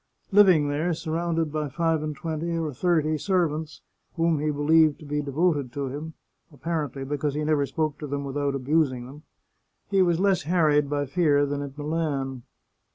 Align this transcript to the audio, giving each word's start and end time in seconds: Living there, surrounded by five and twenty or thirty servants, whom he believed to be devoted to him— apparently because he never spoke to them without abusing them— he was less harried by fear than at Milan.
Living 0.31 0.67
there, 0.67 0.95
surrounded 0.95 1.51
by 1.51 1.69
five 1.69 2.01
and 2.01 2.15
twenty 2.15 2.57
or 2.57 2.73
thirty 2.73 3.19
servants, 3.19 3.83
whom 4.15 4.39
he 4.39 4.49
believed 4.49 4.97
to 4.97 5.05
be 5.05 5.21
devoted 5.21 5.71
to 5.71 5.89
him— 5.89 6.15
apparently 6.51 7.03
because 7.03 7.35
he 7.35 7.43
never 7.43 7.67
spoke 7.67 7.99
to 7.99 8.07
them 8.07 8.23
without 8.23 8.55
abusing 8.55 9.05
them— 9.05 9.21
he 9.91 10.01
was 10.01 10.19
less 10.19 10.41
harried 10.41 10.89
by 10.89 11.05
fear 11.05 11.45
than 11.45 11.61
at 11.61 11.77
Milan. 11.77 12.41